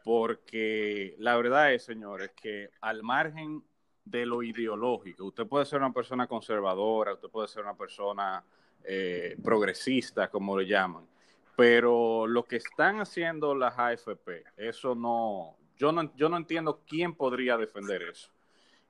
porque 0.04 1.16
la 1.18 1.36
verdad 1.36 1.74
es, 1.74 1.86
señores, 1.86 2.30
que 2.40 2.70
al 2.82 3.02
margen 3.02 3.64
de 4.06 4.28
lo 4.28 4.44
ideológico, 4.44 5.26
usted 5.26 5.48
puede 5.48 5.66
ser 5.66 5.80
una 5.80 5.92
persona 5.92 6.28
conservadora, 6.28 7.16
usted 7.16 7.30
puede 7.30 7.48
ser 7.48 7.64
una 7.64 7.76
persona 7.76 8.44
eh, 8.84 9.36
progresista, 9.44 10.30
como 10.30 10.56
le 10.56 10.68
llaman, 10.68 11.08
pero 11.56 12.28
lo 12.28 12.44
que 12.44 12.58
están 12.58 13.02
haciendo 13.02 13.56
las 13.56 13.74
AFP, 13.76 14.44
eso 14.56 14.94
no, 14.94 15.58
yo 15.78 15.92
no, 15.92 16.16
yo 16.16 16.30
no 16.30 16.38
entiendo 16.38 16.84
quién 16.88 17.16
podría 17.16 17.58
defender 17.58 18.04
eso. 18.04 18.30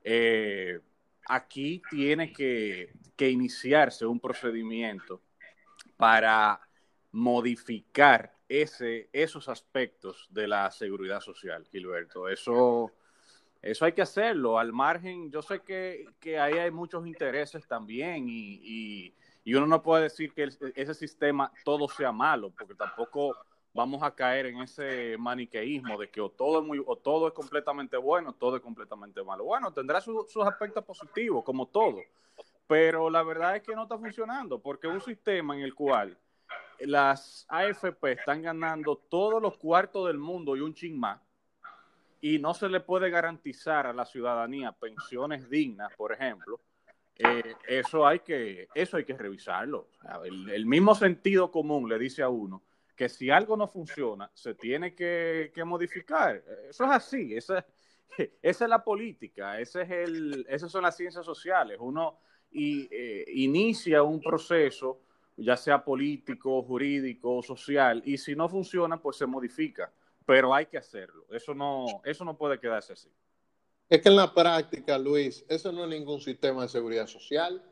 Eh, 0.04 0.78
aquí 1.26 1.80
tiene 1.90 2.32
que, 2.34 2.92
iniciarse 3.18 4.04
un 4.04 4.20
procedimiento 4.20 5.22
para 5.98 6.58
modificar 7.12 8.34
ese, 8.48 9.10
esos 9.12 9.50
aspectos 9.50 10.26
de 10.30 10.48
la 10.48 10.70
seguridad 10.70 11.20
social, 11.20 11.66
Gilberto. 11.70 12.26
Eso, 12.26 12.90
eso 13.60 13.84
hay 13.84 13.92
que 13.92 14.00
hacerlo. 14.00 14.58
Al 14.58 14.72
margen, 14.72 15.30
yo 15.30 15.42
sé 15.42 15.60
que, 15.60 16.06
ahí 16.40 16.54
hay 16.54 16.70
muchos 16.70 17.06
intereses 17.06 17.68
también 17.68 18.24
y 18.26 19.14
y 19.48 19.54
uno 19.54 19.66
no 19.66 19.82
puede 19.82 20.02
decir 20.02 20.34
que 20.34 20.46
ese 20.74 20.92
sistema 20.92 21.50
todo 21.64 21.88
sea 21.88 22.12
malo, 22.12 22.50
porque 22.50 22.74
tampoco 22.74 23.34
vamos 23.72 24.02
a 24.02 24.14
caer 24.14 24.44
en 24.44 24.60
ese 24.60 25.16
maniqueísmo 25.16 25.96
de 25.96 26.10
que 26.10 26.20
o 26.20 26.28
todo 26.28 26.60
es, 26.60 26.66
muy, 26.66 26.82
o 26.86 26.96
todo 26.96 27.28
es 27.28 27.32
completamente 27.32 27.96
bueno, 27.96 28.34
todo 28.34 28.56
es 28.56 28.62
completamente 28.62 29.24
malo. 29.24 29.44
Bueno, 29.44 29.72
tendrá 29.72 30.02
sus 30.02 30.36
aspectos 30.46 30.84
positivos, 30.84 31.42
como 31.44 31.64
todo, 31.64 31.98
pero 32.68 33.08
la 33.08 33.22
verdad 33.22 33.56
es 33.56 33.62
que 33.62 33.74
no 33.74 33.84
está 33.84 33.98
funcionando, 33.98 34.60
porque 34.60 34.86
un 34.86 35.00
sistema 35.00 35.56
en 35.56 35.62
el 35.62 35.74
cual 35.74 36.16
las 36.80 37.46
AFP 37.48 38.12
están 38.12 38.42
ganando 38.42 38.96
todos 38.96 39.42
los 39.42 39.56
cuartos 39.56 40.06
del 40.06 40.18
mundo 40.18 40.54
y 40.54 40.60
un 40.60 40.74
ching 40.74 40.96
más, 40.96 41.20
y 42.20 42.38
no 42.38 42.52
se 42.52 42.68
le 42.68 42.80
puede 42.80 43.10
garantizar 43.10 43.86
a 43.86 43.92
la 43.92 44.04
ciudadanía 44.04 44.72
pensiones 44.72 45.48
dignas, 45.48 45.90
por 45.96 46.12
ejemplo, 46.12 46.60
eh, 47.16 47.54
eso, 47.66 48.06
hay 48.06 48.20
que, 48.20 48.68
eso 48.74 48.98
hay 48.98 49.04
que 49.04 49.16
revisarlo. 49.16 49.88
el, 50.24 50.66
mismo 50.66 50.94
sentido 50.94 51.50
común 51.50 51.88
le 51.88 51.98
dice 51.98 52.22
a 52.22 52.28
uno 52.28 52.62
que 52.94 53.08
si 53.08 53.30
algo 53.30 53.56
no 53.56 53.66
funciona, 53.66 54.30
se 54.34 54.54
tiene 54.54 54.94
que, 54.94 55.52
modificar. 55.64 56.42
Eso 56.68 56.84
es 56.84 56.90
así, 56.90 57.34
esa, 57.34 57.64
esa, 58.42 58.64
es 58.64 58.68
la 58.68 58.84
política, 58.84 59.58
ese 59.58 59.82
es 59.82 59.90
el, 59.90 60.46
esas 60.48 60.70
son 60.70 60.82
las 60.82 60.96
ciencias 60.96 61.24
sociales. 61.24 61.78
Uno 61.80 62.18
y, 62.50 62.88
eh, 62.90 63.24
inicia 63.34 64.02
un 64.02 64.20
proceso, 64.20 65.00
ya 65.36 65.56
sea 65.56 65.84
político, 65.84 66.62
jurídico, 66.62 67.42
social, 67.42 68.02
y 68.04 68.18
si 68.18 68.34
no 68.34 68.48
funciona, 68.48 69.00
pues 69.00 69.16
se 69.16 69.26
modifica. 69.26 69.92
Pero 70.26 70.54
hay 70.54 70.66
que 70.66 70.76
hacerlo. 70.76 71.24
Eso 71.30 71.54
no, 71.54 71.86
eso 72.04 72.24
no 72.24 72.36
puede 72.36 72.60
quedarse 72.60 72.92
así. 72.92 73.08
Es 73.88 74.02
que 74.02 74.10
en 74.10 74.16
la 74.16 74.34
práctica, 74.34 74.98
Luis, 74.98 75.44
eso 75.48 75.72
no 75.72 75.84
es 75.84 75.90
ningún 75.90 76.20
sistema 76.20 76.62
de 76.62 76.68
seguridad 76.68 77.06
social. 77.06 77.62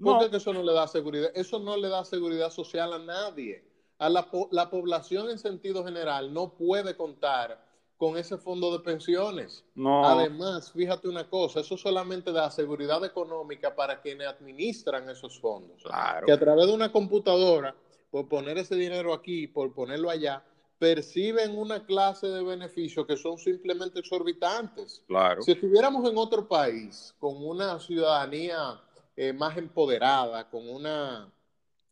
¿Por 0.00 0.30
qué 0.30 0.36
eso 0.36 0.52
no 0.52 0.62
le 0.62 0.72
da 0.72 0.86
seguridad? 0.86 1.30
Eso 1.34 1.58
no 1.58 1.76
le 1.76 1.88
da 1.88 2.04
seguridad 2.04 2.50
social 2.50 2.92
a 2.92 2.98
nadie. 2.98 3.64
A 3.98 4.08
la, 4.08 4.28
la 4.50 4.70
población 4.70 5.30
en 5.30 5.38
sentido 5.38 5.84
general 5.84 6.32
no 6.32 6.54
puede 6.54 6.96
contar 6.96 7.64
con 7.96 8.16
ese 8.16 8.36
fondo 8.38 8.76
de 8.76 8.84
pensiones. 8.84 9.64
No. 9.74 10.04
Además, 10.04 10.72
fíjate 10.72 11.08
una 11.08 11.28
cosa, 11.28 11.60
eso 11.60 11.76
solamente 11.76 12.32
da 12.32 12.50
seguridad 12.50 13.04
económica 13.04 13.74
para 13.74 14.00
quienes 14.00 14.26
administran 14.26 15.08
esos 15.08 15.40
fondos. 15.40 15.82
Claro. 15.82 16.26
Que 16.26 16.32
a 16.32 16.38
través 16.38 16.66
de 16.66 16.74
una 16.74 16.90
computadora, 16.90 17.74
por 18.10 18.28
poner 18.28 18.58
ese 18.58 18.74
dinero 18.74 19.12
aquí, 19.12 19.46
por 19.46 19.72
ponerlo 19.72 20.10
allá, 20.10 20.44
perciben 20.78 21.56
una 21.56 21.86
clase 21.86 22.26
de 22.26 22.42
beneficios 22.42 23.06
que 23.06 23.16
son 23.16 23.38
simplemente 23.38 24.00
exorbitantes. 24.00 25.02
Claro. 25.06 25.42
Si 25.42 25.52
estuviéramos 25.52 26.08
en 26.10 26.18
otro 26.18 26.46
país 26.46 27.14
con 27.18 27.44
una 27.44 27.78
ciudadanía 27.78 28.80
eh, 29.16 29.32
más 29.32 29.56
empoderada, 29.56 30.50
con 30.50 30.68
una 30.68 31.32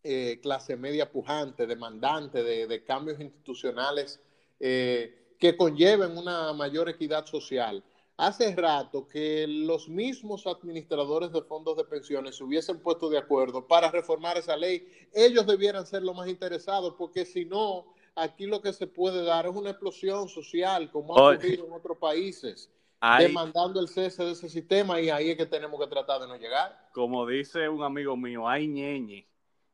eh, 0.02 0.40
clase 0.42 0.76
media 0.76 1.10
pujante, 1.10 1.66
demandante 1.66 2.42
de, 2.42 2.84
cambios 2.84 3.20
institucionales 3.20 4.20
eh, 4.58 5.21
que 5.42 5.56
conlleven 5.56 6.16
una 6.16 6.52
mayor 6.52 6.88
equidad 6.88 7.26
social, 7.26 7.82
hace 8.16 8.54
rato 8.54 9.08
que 9.08 9.44
los 9.48 9.88
mismos 9.88 10.46
administradores 10.46 11.32
de 11.32 11.42
fondos 11.42 11.76
de 11.76 11.82
pensiones 11.82 12.36
se 12.36 12.44
hubiesen 12.44 12.78
puesto 12.78 13.10
de 13.10 13.18
acuerdo 13.18 13.66
para 13.66 13.90
reformar 13.90 14.38
esa 14.38 14.56
ley. 14.56 14.86
Ellos 15.12 15.44
debieran 15.44 15.84
ser 15.84 16.04
los 16.04 16.14
más 16.14 16.28
interesados, 16.28 16.94
porque 16.96 17.24
si 17.24 17.44
no, 17.44 17.86
aquí 18.14 18.46
lo 18.46 18.62
que 18.62 18.72
se 18.72 18.86
puede 18.86 19.24
dar 19.24 19.46
es 19.46 19.56
una 19.56 19.70
explosión 19.70 20.28
social, 20.28 20.92
como 20.92 21.18
ha 21.18 21.32
ocurrido 21.32 21.66
en 21.66 21.72
otros 21.72 21.98
países, 21.98 22.70
demandando 23.18 23.80
el 23.80 23.88
cese 23.88 24.24
de 24.24 24.30
ese 24.30 24.48
sistema 24.48 25.00
y 25.00 25.10
ahí 25.10 25.30
es 25.30 25.36
que 25.36 25.46
tenemos 25.46 25.80
que 25.80 25.88
tratar 25.88 26.20
de 26.20 26.28
no 26.28 26.36
llegar. 26.36 26.88
Como 26.92 27.26
dice 27.26 27.68
un 27.68 27.82
amigo 27.82 28.16
mío, 28.16 28.48
hay 28.48 28.68
ñeñe, 28.68 29.26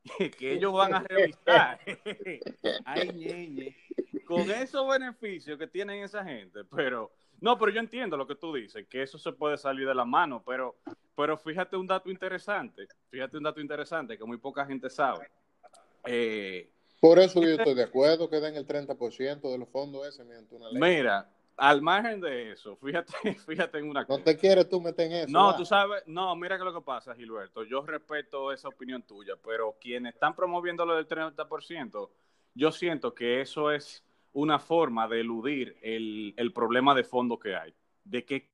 que 0.39 0.55
ellos 0.55 0.73
van 0.73 0.95
a 0.95 1.01
revisar. 1.11 1.79
hay 2.87 3.13
ñeñe. 3.13 3.77
Con 4.29 4.51
esos 4.51 4.87
beneficios 4.87 5.59
que 5.59 5.67
tienen 5.67 6.05
esa 6.05 6.23
gente, 6.23 6.63
pero 6.65 7.11
no, 7.41 7.59
pero 7.59 7.73
yo 7.73 7.81
entiendo 7.81 8.17
lo 8.17 8.27
que 8.27 8.35
tú 8.35 8.53
dices, 8.53 8.87
que 8.87 9.03
eso 9.03 9.19
se 9.19 9.33
puede 9.33 9.57
salir 9.57 9.89
de 9.89 9.95
la 9.95 10.05
mano, 10.05 10.43
pero, 10.45 10.77
pero 11.17 11.39
fíjate 11.39 11.77
un 11.77 11.87
dato 11.87 12.11
interesante, 12.11 12.87
fíjate 13.09 13.39
un 13.39 13.45
dato 13.45 13.61
interesante 13.61 14.19
que 14.19 14.25
muy 14.25 14.37
poca 14.37 14.67
gente 14.67 14.91
sabe. 14.91 15.31
Eh, 16.05 16.69
Por 17.01 17.19
eso 17.19 17.41
yo 17.41 17.51
estoy 17.51 17.75
de 17.75 17.85
acuerdo 17.85 18.29
que 18.29 18.39
den 18.39 18.55
el 18.57 18.67
30% 18.67 19.51
de 19.51 19.59
los 19.59 19.69
fondos 19.71 20.07
ese 20.07 20.25
mediante 20.25 20.55
una 20.55 20.69
ley. 20.69 20.79
Mira, 20.79 21.27
al 21.57 21.81
margen 21.81 22.21
de 22.21 22.53
eso, 22.53 22.77
fíjate, 22.77 23.13
fíjate 23.47 23.79
en 23.79 23.89
una 23.89 24.05
cosa. 24.05 24.19
No 24.19 24.25
te 24.25 24.37
quieres 24.37 24.69
tú 24.69 24.81
meter 24.81 25.07
en 25.07 25.13
eso. 25.13 25.33
No, 25.33 25.57
tú 25.57 25.65
sabes, 25.65 26.03
no, 26.07 26.37
mira 26.37 26.59
que 26.59 26.65
lo 26.65 26.75
que 26.75 26.83
pasa, 26.83 27.15
Gilberto, 27.15 27.65
yo 27.65 27.81
respeto 27.87 28.53
esa 28.53 28.69
opinión 28.69 29.03
tuya, 29.05 29.35
pero 29.43 29.77
quienes 29.81 30.13
están 30.13 30.37
promoviendo 30.37 30.85
lo 30.85 30.97
del 30.97 31.09
30%, 31.09 32.11
yo 32.55 32.73
siento 32.73 33.15
que 33.15 33.41
eso 33.41 33.71
es 33.71 34.05
una 34.33 34.59
forma 34.59 35.09
de 35.09 35.21
eludir 35.21 35.79
el, 35.83 36.35
el 36.37 36.53
problema 36.53 36.95
de 36.95 37.05
fondo 37.05 37.39
que 37.39 37.55
hay, 37.55 37.75
de 38.05 38.25
que 38.25 38.51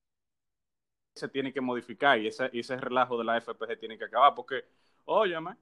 se 1.15 1.29
tiene 1.29 1.53
que 1.53 1.61
modificar 1.61 2.21
y 2.21 2.29
ese, 2.29 2.51
ese 2.53 2.77
relajo 2.77 3.17
de 3.17 3.25
la 3.25 3.41
FPG 3.41 3.79
tiene 3.79 3.99
que 3.99 4.05
acabar, 4.05 4.35
porque, 4.35 4.65
óyeme, 5.05 5.57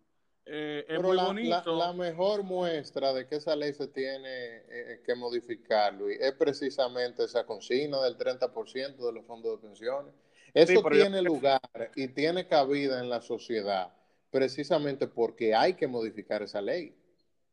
eh, 0.44 0.84
es 0.88 1.00
muy 1.00 1.16
la, 1.16 1.24
bonito. 1.24 1.76
La, 1.76 1.92
mejor 1.92 2.42
muestra 2.42 3.12
de 3.12 3.26
que 3.26 3.36
esa 3.36 3.54
ley 3.54 3.72
se 3.74 3.88
tiene 3.88 4.62
eh, 4.68 5.02
que 5.04 5.14
modificar, 5.14 5.94
Luis, 5.94 6.18
es 6.20 6.32
precisamente 6.32 7.24
esa 7.24 7.44
consigna 7.44 8.02
del 8.02 8.16
30% 8.16 8.96
de 8.96 9.12
los 9.12 9.24
fondos 9.24 9.60
de 9.60 9.68
pensiones. 9.68 10.14
Eso 10.54 10.82
tiene 10.90 11.22
lugar 11.22 11.60
y 11.94 12.08
tiene 12.08 12.46
cabida 12.46 13.00
en 13.00 13.08
la 13.08 13.22
sociedad 13.22 13.92
precisamente 14.32 15.06
porque 15.06 15.54
hay 15.54 15.74
que 15.74 15.86
modificar 15.86 16.42
esa 16.42 16.60
ley. 16.60 16.96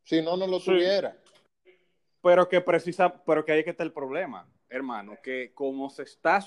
Si 0.02 0.20
no, 0.22 0.36
no 0.36 0.46
lo 0.46 0.58
tuviera. 0.60 1.16
Pero 2.22 2.48
que 2.48 2.60
precisa, 2.60 3.22
pero 3.24 3.44
que 3.44 3.52
ahí 3.52 3.64
que 3.64 3.70
está 3.70 3.82
el 3.82 3.92
problema, 3.92 4.46
hermano, 4.68 5.16
que 5.22 5.52
como 5.54 5.90
se 5.90 6.04
está, 6.04 6.44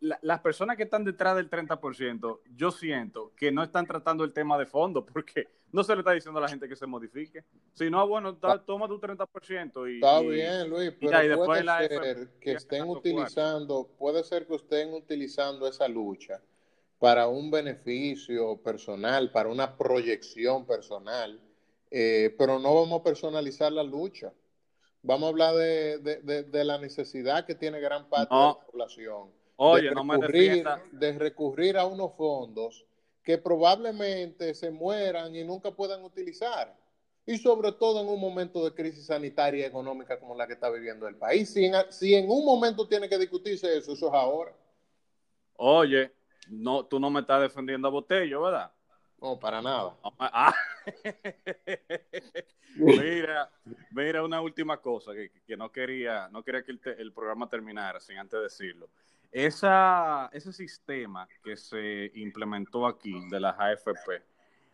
las 0.00 0.40
personas 0.40 0.76
que 0.76 0.82
están 0.84 1.04
detrás 1.04 1.36
del 1.36 1.48
30%, 1.48 2.40
yo 2.56 2.70
siento 2.70 3.32
que 3.36 3.52
no 3.52 3.62
están 3.62 3.86
tratando 3.86 4.24
el 4.24 4.32
tema 4.32 4.58
de 4.58 4.66
fondo, 4.66 5.04
porque 5.12 5.48
no 5.70 5.84
se 5.84 5.94
le 5.94 6.00
está 6.00 6.12
diciendo 6.12 6.38
a 6.38 6.42
la 6.42 6.48
gente 6.48 6.68
que 6.68 6.76
se 6.76 6.86
modifique. 6.86 7.44
Si 7.74 7.88
no, 7.88 8.06
bueno, 8.06 8.36
toma 8.36 8.88
tu 8.88 9.00
30% 9.00 9.90
y... 9.90 9.94
Está 9.96 10.20
bien, 10.20 10.68
Luis, 10.68 10.92
pero 11.00 11.44
puede 11.44 11.88
ser 11.88 12.28
que 12.40 12.52
estén 12.52 12.88
utilizando, 12.88 13.88
puede 13.98 14.24
ser 14.24 14.46
que 14.46 14.56
estén 14.56 14.92
utilizando 14.92 15.66
esa 15.66 15.88
lucha 15.88 16.42
para 16.98 17.26
un 17.26 17.50
beneficio 17.50 18.56
personal, 18.58 19.30
para 19.32 19.48
una 19.48 19.76
proyección 19.76 20.66
personal, 20.66 21.40
eh, 21.90 22.34
pero 22.38 22.58
no 22.58 22.74
vamos 22.74 23.00
a 23.00 23.02
personalizar 23.02 23.72
la 23.72 23.82
lucha 23.82 24.32
vamos 25.02 25.26
a 25.26 25.28
hablar 25.30 25.54
de, 25.54 26.64
la 26.64 26.78
necesidad 26.78 27.44
que 27.44 27.54
tiene 27.54 27.80
gran 27.80 28.08
parte 28.08 28.34
de 28.34 28.40
la 28.40 28.58
población. 28.66 29.30
Oye, 29.56 29.88
de 29.88 29.94
recurrir, 29.94 30.64
no 30.64 30.76
me 30.76 30.98
de 30.98 31.18
recurrir 31.18 31.76
a 31.76 31.86
unos 31.86 32.14
fondos 32.16 32.84
que 33.22 33.38
probablemente 33.38 34.54
se 34.54 34.70
mueran 34.70 35.34
y 35.36 35.44
nunca 35.44 35.70
puedan 35.70 36.02
utilizar. 36.04 36.76
Y 37.24 37.38
sobre 37.38 37.70
todo 37.72 38.00
en 38.00 38.08
un 38.08 38.20
momento 38.20 38.64
de 38.64 38.74
crisis 38.74 39.06
sanitaria 39.06 39.60
y 39.60 39.68
económica 39.68 40.18
como 40.18 40.34
la 40.34 40.46
que 40.46 40.54
está 40.54 40.68
viviendo 40.70 41.06
el 41.06 41.14
país. 41.14 41.52
Si 41.52 41.64
en, 41.64 41.74
si 41.90 42.14
en 42.14 42.28
un 42.28 42.44
momento 42.44 42.88
tiene 42.88 43.08
que 43.08 43.18
discutirse 43.18 43.76
eso, 43.76 43.92
eso 43.92 44.08
es 44.08 44.12
ahora. 44.12 44.52
Oye, 45.56 46.10
no, 46.48 46.84
tú 46.84 46.98
no 46.98 47.10
me 47.10 47.20
estás 47.20 47.42
defendiendo 47.42 47.86
a 47.86 47.92
Botello, 47.92 48.42
¿verdad? 48.42 48.72
No, 49.22 49.38
para 49.38 49.62
nada. 49.62 49.94
Ah. 50.18 50.52
mira, 52.74 53.48
mira 53.92 54.24
una 54.24 54.40
última 54.40 54.78
cosa 54.78 55.12
que, 55.14 55.56
no 55.56 55.70
quería, 55.70 56.28
no 56.28 56.42
quería 56.42 56.64
que 56.64 56.72
el, 56.72 57.12
programa 57.12 57.48
terminara 57.48 58.00
sin 58.00 58.18
antes 58.18 58.42
decirlo. 58.42 58.88
Esa, 59.30 60.28
ese 60.32 60.52
sistema 60.52 61.28
que 61.44 61.56
se 61.56 62.10
implementó 62.16 62.84
aquí 62.84 63.14
de 63.30 63.38
las 63.38 63.56
AFP, 63.58 64.24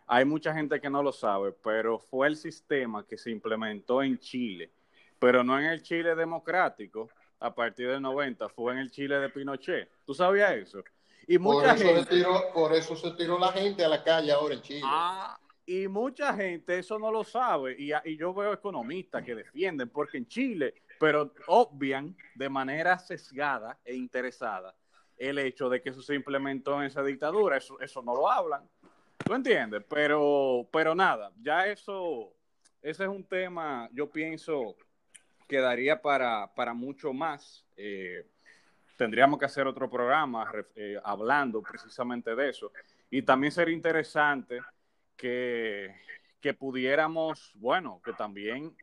hay 0.07 0.25
mucha 0.25 0.55
gente 0.55 0.81
que 0.81 0.89
no 0.89 1.03
lo 1.03 1.13
sabe, 1.13 1.53
pero 1.53 1.99
fue 1.99 2.27
el 2.27 2.37
sistema 2.37 3.07
que 3.07 3.19
se 3.19 3.31
implementó 3.31 4.03
en 4.03 4.19
Chile, 4.19 4.71
pero 5.19 5.45
no 5.45 5.61
en 5.61 5.67
el 5.67 5.83
Chile 5.83 6.15
democrático 6.15 7.11
a 7.39 7.55
partir 7.55 7.89
del 7.89 8.01
90, 8.01 8.49
fue 8.49 8.73
en 8.73 8.79
el 8.79 8.91
Chile 8.91 9.19
de 9.19 9.29
Pinochet. 9.29 9.91
¿Tú 10.07 10.15
sabías 10.15 10.53
eso? 10.53 10.83
Y 11.29 11.39
mucha 11.39 11.75
por, 11.75 11.77
eso 11.77 11.95
gente, 11.95 12.11
tiró, 12.11 12.53
por 12.55 12.73
eso 12.73 12.97
se 12.97 13.11
tiró 13.11 13.39
la 13.39 13.53
gente 13.53 13.85
a 13.85 13.89
la 13.89 14.03
calle 14.03 14.33
ahora 14.33 14.55
en 14.55 14.63
Chile. 14.63 14.81
Ah, 14.83 15.39
y 15.67 15.87
mucha 15.87 16.33
gente 16.33 16.79
eso 16.79 16.99
no 16.99 17.13
lo 17.13 17.23
sabe. 17.23 17.77
Y, 17.79 17.93
y, 17.93 18.17
yo 18.17 18.33
veo 18.33 18.55
economistas 18.55 19.23
que 19.23 19.35
defienden, 19.35 19.91
porque 19.91 20.17
en 20.17 20.27
Chile, 20.27 20.75
pero 20.99 21.35
obvian 21.49 22.17
de 22.35 22.49
manera 22.49 22.99
sesgada 22.99 23.79
e 23.85 23.95
interesada 23.95 24.75
el 25.19 25.39
hecho 25.39 25.69
de 25.69 25.83
que 25.83 25.91
eso 25.91 26.01
se 26.01 26.15
implementó 26.15 26.81
en 26.81 26.87
esa 26.87 27.03
dictadura. 27.03 27.59
Eso, 27.59 27.79
eso 27.79 28.03
no 28.03 28.15
lo 28.15 28.31
hablan. 28.31 28.67
¿Tú 29.19 29.35
entiendes? 29.35 29.85
Pero, 29.87 30.67
pero 30.73 30.95
nada, 30.95 31.31
ya 31.43 31.67
eso, 31.67 32.33
ese 32.81 33.03
es 33.03 33.09
un 33.11 33.25
tema, 33.25 33.91
yo 33.93 34.11
pienso, 34.11 34.77
que 35.47 35.59
daría 35.59 36.01
para, 36.01 36.55
para 36.55 36.73
mucho 36.73 37.13
más. 37.13 37.67
Eh, 37.77 38.27
tendríamos 38.99 39.39
que 39.39 39.47
hacer 39.47 39.67
otro 39.67 39.89
programa 39.89 40.51
eh, 40.75 41.01
hablando 41.05 41.63
precisamente 41.63 42.35
de 42.35 42.51
eso. 42.51 42.73
Y 43.09 43.23
también 43.23 43.53
sería 43.53 43.73
interesante 43.73 44.61
que, 45.17 45.95
que 46.41 46.53
pudiéramos, 46.53 47.53
bueno, 47.55 48.03
que 48.05 48.13
también 48.13 48.77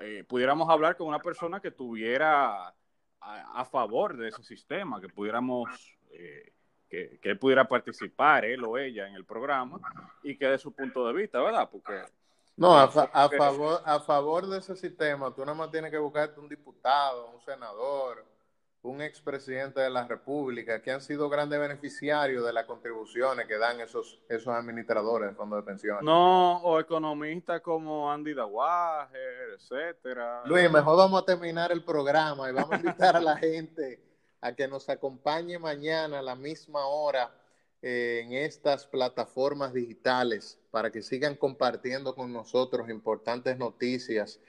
eh, 0.00 0.24
pudiéramos 0.26 0.70
hablar 0.70 0.96
con 0.96 1.08
una 1.08 1.18
persona 1.18 1.60
que 1.60 1.68
estuviera 1.68 2.72
a, 3.20 3.64
favor 3.66 4.16
de 4.16 4.28
ese 4.28 4.42
sistema, 4.44 5.00
que 5.00 5.08
pudiéramos, 5.08 5.68
eh, 6.12 6.52
que, 6.88 7.18
que, 7.20 7.30
él 7.30 7.38
pudiera 7.38 7.66
participar, 7.68 8.44
él 8.44 8.64
o 8.64 8.78
ella, 8.78 9.08
en 9.08 9.14
el 9.14 9.24
programa 9.24 9.78
y 10.22 10.38
que 10.38 10.46
de 10.46 10.58
su 10.58 10.72
punto 10.72 11.06
de 11.06 11.12
vista, 11.12 11.40
¿verdad? 11.40 11.68
Porque... 11.70 12.00
No, 12.56 12.76
a, 12.76 12.84
a 12.84 13.28
favor, 13.28 13.82
a 13.84 14.00
favor 14.00 14.46
de 14.46 14.58
ese 14.58 14.76
sistema, 14.76 15.34
tú 15.34 15.40
nada 15.40 15.54
más 15.54 15.70
tienes 15.70 15.90
que 15.90 15.98
buscarte 15.98 16.38
un 16.38 16.48
diputado, 16.48 17.30
un 17.30 17.40
senador, 17.40 18.24
un 18.82 19.02
expresidente 19.02 19.80
de 19.80 19.90
la 19.90 20.06
República 20.06 20.80
que 20.80 20.90
han 20.90 21.02
sido 21.02 21.28
grandes 21.28 21.60
beneficiarios 21.60 22.44
de 22.44 22.52
las 22.52 22.64
contribuciones 22.64 23.46
que 23.46 23.58
dan 23.58 23.80
esos, 23.80 24.18
esos 24.28 24.48
administradores 24.48 25.30
de 25.30 25.34
fondos 25.34 25.58
de 25.58 25.70
pensiones. 25.70 26.02
No, 26.02 26.58
o 26.62 26.80
economistas 26.80 27.60
como 27.60 28.10
Andy 28.10 28.32
Dawager, 28.32 29.50
etcétera. 29.54 30.42
Luis, 30.46 30.70
mejor 30.70 30.96
vamos 30.96 31.22
a 31.22 31.26
terminar 31.26 31.72
el 31.72 31.84
programa 31.84 32.48
y 32.48 32.52
vamos 32.52 32.72
a 32.72 32.76
invitar 32.76 33.16
a 33.16 33.20
la 33.20 33.36
gente 33.36 34.02
a 34.40 34.54
que 34.54 34.66
nos 34.66 34.88
acompañe 34.88 35.58
mañana 35.58 36.20
a 36.20 36.22
la 36.22 36.34
misma 36.34 36.86
hora 36.86 37.30
eh, 37.82 38.22
en 38.24 38.32
estas 38.32 38.86
plataformas 38.86 39.74
digitales 39.74 40.58
para 40.70 40.90
que 40.90 41.02
sigan 41.02 41.34
compartiendo 41.34 42.14
con 42.14 42.32
nosotros 42.32 42.88
importantes 42.88 43.58
noticias 43.58 44.40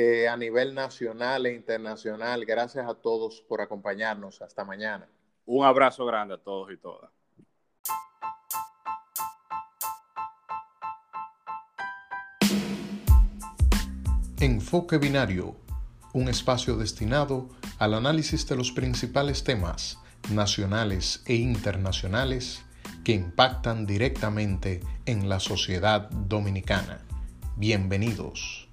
eh, 0.00 0.28
a 0.28 0.36
nivel 0.36 0.76
nacional 0.76 1.46
e 1.46 1.54
internacional. 1.54 2.44
Gracias 2.44 2.86
a 2.86 2.94
todos 2.94 3.40
por 3.48 3.60
acompañarnos. 3.60 4.40
Hasta 4.40 4.64
mañana. 4.64 5.08
Un 5.44 5.64
abrazo 5.64 6.06
grande 6.06 6.34
a 6.34 6.38
todos 6.38 6.70
y 6.70 6.76
todas. 6.76 7.10
Enfoque 14.38 14.98
Binario, 14.98 15.56
un 16.12 16.28
espacio 16.28 16.76
destinado 16.76 17.48
al 17.80 17.94
análisis 17.94 18.46
de 18.46 18.54
los 18.54 18.70
principales 18.70 19.42
temas 19.42 19.98
nacionales 20.30 21.24
e 21.26 21.34
internacionales 21.34 22.64
que 23.02 23.14
impactan 23.14 23.84
directamente 23.84 24.80
en 25.06 25.28
la 25.28 25.40
sociedad 25.40 26.08
dominicana. 26.08 27.04
Bienvenidos. 27.56 28.67